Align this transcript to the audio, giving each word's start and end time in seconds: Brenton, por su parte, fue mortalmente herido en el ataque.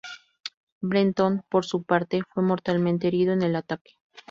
Brenton, 0.81 1.43
por 1.47 1.63
su 1.63 1.83
parte, 1.83 2.23
fue 2.33 2.41
mortalmente 2.41 3.05
herido 3.07 3.33
en 3.33 3.43
el 3.43 3.55
ataque. 3.55 3.99